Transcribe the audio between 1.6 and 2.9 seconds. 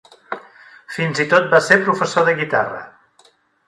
ser professor de guitarra.